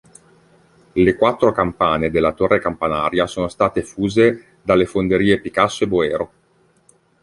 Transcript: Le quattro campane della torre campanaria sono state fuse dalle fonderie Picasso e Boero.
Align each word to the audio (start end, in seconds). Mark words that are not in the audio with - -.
Le 0.93 1.15
quattro 1.15 1.51
campane 1.51 2.09
della 2.09 2.33
torre 2.33 2.57
campanaria 2.59 3.27
sono 3.27 3.47
state 3.47 3.83
fuse 3.83 4.55
dalle 4.63 4.87
fonderie 4.87 5.39
Picasso 5.39 5.83
e 5.83 5.87
Boero. 5.87 6.31